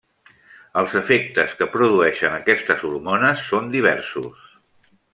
[0.81, 4.53] Els efectes que produeixen aquestes hormones són diversos.